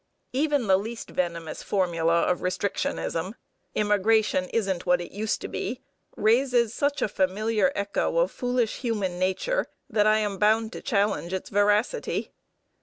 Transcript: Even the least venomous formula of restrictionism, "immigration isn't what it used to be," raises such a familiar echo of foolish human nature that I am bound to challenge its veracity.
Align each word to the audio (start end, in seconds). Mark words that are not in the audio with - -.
Even 0.33 0.65
the 0.65 0.77
least 0.79 1.11
venomous 1.11 1.61
formula 1.61 2.21
of 2.23 2.39
restrictionism, 2.39 3.35
"immigration 3.75 4.49
isn't 4.49 4.87
what 4.87 4.99
it 4.99 5.11
used 5.11 5.41
to 5.41 5.47
be," 5.47 5.79
raises 6.17 6.73
such 6.73 7.03
a 7.03 7.07
familiar 7.07 7.71
echo 7.75 8.17
of 8.17 8.31
foolish 8.31 8.77
human 8.77 9.19
nature 9.19 9.67
that 9.87 10.07
I 10.07 10.17
am 10.17 10.39
bound 10.39 10.73
to 10.73 10.81
challenge 10.81 11.33
its 11.33 11.51
veracity. 11.51 12.31